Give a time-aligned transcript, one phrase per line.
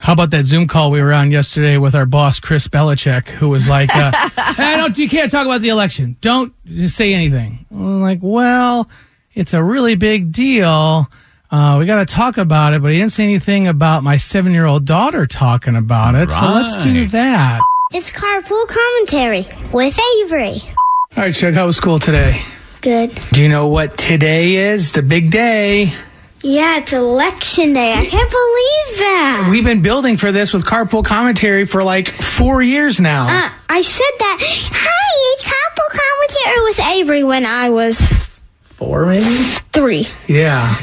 [0.00, 3.48] How about that Zoom call we were on yesterday with our boss Chris Belichick, who
[3.48, 6.16] was like, uh, "I don't, you can't talk about the election.
[6.20, 6.52] Don't
[6.88, 8.88] say anything." I'm like, well,
[9.34, 11.08] it's a really big deal.
[11.50, 14.84] Uh, we got to talk about it, but he didn't say anything about my seven-year-old
[14.84, 16.30] daughter talking about it.
[16.30, 17.60] So let's do that.
[17.92, 20.60] It's carpool commentary with Avery.
[21.16, 22.42] All right, Chuck, how was school today?
[22.80, 23.18] Good.
[23.32, 24.92] Do you know what today is?
[24.92, 25.94] The big day.
[26.46, 27.94] Yeah, it's election day.
[27.94, 29.48] I can't believe that.
[29.50, 33.24] We've been building for this with carpool commentary for like four years now.
[33.46, 34.38] Uh, I said that.
[34.42, 37.98] Hi, it's carpool commentary with Avery when I was
[38.76, 39.60] four, maybe?
[39.74, 40.06] three.
[40.28, 40.76] Yeah.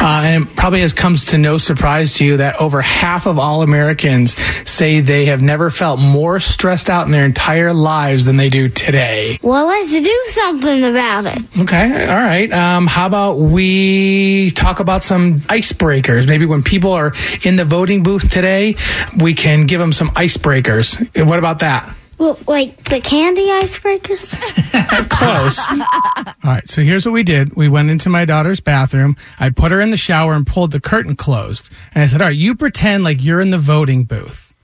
[0.00, 3.38] uh, and it probably has comes to no surprise to you that over half of
[3.38, 4.36] all Americans
[4.68, 8.68] say they have never felt more stressed out in their entire lives than they do
[8.68, 9.38] today.
[9.42, 11.42] Well, let's do something about it.
[11.58, 12.06] Okay.
[12.06, 12.50] All right.
[12.52, 16.28] Um, how about we talk about some icebreakers?
[16.28, 18.76] Maybe when people are in the voting booth today,
[19.18, 21.26] we can give them some icebreakers.
[21.26, 21.94] What about that?
[22.24, 24.30] Well, like the candy icebreakers?
[25.10, 25.58] Close.
[25.68, 26.66] All right.
[26.70, 27.54] So here's what we did.
[27.54, 29.18] We went into my daughter's bathroom.
[29.38, 31.68] I put her in the shower and pulled the curtain closed.
[31.92, 34.54] And I said, all right, you pretend like you're in the voting booth.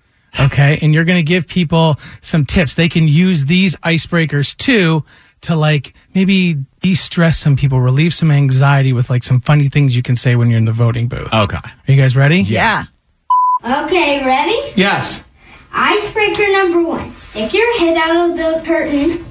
[0.41, 0.79] Okay.
[0.81, 2.77] And you're going to give people some tips.
[2.77, 5.05] They can use these icebreakers too
[5.43, 10.03] to like maybe de-stress some people, relieve some anxiety with like some funny things you
[10.03, 11.35] can say when you're in the voting booth.
[11.35, 11.59] Okay.
[11.59, 12.41] Are you guys ready?
[12.41, 12.85] Yeah.
[13.63, 14.73] Okay, ready?
[14.77, 15.25] Yes.
[15.73, 17.15] Icebreaker number one.
[17.17, 19.25] Stick your head out of the curtain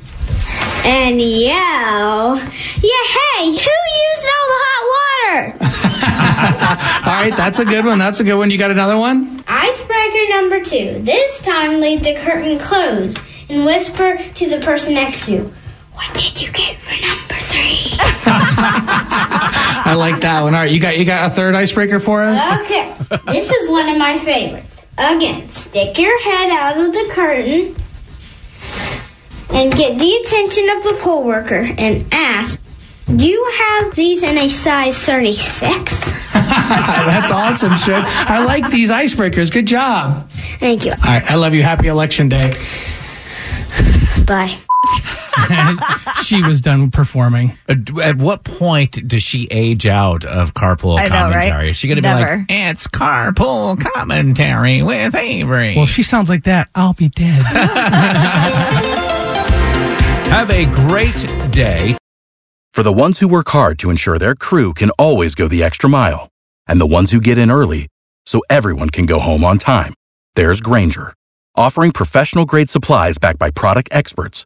[0.86, 3.04] and yell, Yeah,
[3.38, 5.58] hey, who used all the hot water?
[7.10, 7.36] All right.
[7.36, 8.00] That's a good one.
[8.00, 8.50] That's a good one.
[8.52, 9.44] You got another one?
[9.48, 11.02] Icebreaker number two.
[11.04, 15.54] This time leave the curtain closed and whisper to the person next to you.
[15.94, 17.92] What did you get for number three?
[18.26, 20.54] I like that one.
[20.56, 20.72] All right.
[20.72, 22.62] You got, you got a third icebreaker for us?
[22.62, 22.96] Okay,
[23.28, 24.69] this is one of my favorites.
[25.00, 27.76] Again, stick your head out of the curtain
[29.52, 32.60] and get the attention of the poll worker and ask,
[33.16, 36.12] Do you have these in a size 36?
[36.34, 38.04] That's awesome, Shook.
[38.04, 39.52] I like these icebreakers.
[39.52, 40.30] Good job.
[40.60, 40.92] Thank you.
[40.92, 41.64] All right, I love you.
[41.64, 42.54] Happy election day.
[44.26, 44.58] Bye.
[46.24, 47.58] she was done performing.
[47.68, 51.32] Uh, at at what point does she age out of carpool I know, right?
[51.32, 51.70] commentary?
[51.72, 52.38] Is she going to be Never.
[52.38, 55.76] like, it's carpool commentary with Avery?
[55.76, 57.46] Well, if she sounds like that, I'll be dead.
[60.30, 61.98] Have a great day.
[62.74, 65.90] For the ones who work hard to ensure their crew can always go the extra
[65.90, 66.30] mile,
[66.68, 67.88] and the ones who get in early
[68.26, 69.94] so everyone can go home on time,
[70.36, 71.14] there's Grainger,
[71.56, 74.46] offering professional grade supplies backed by product experts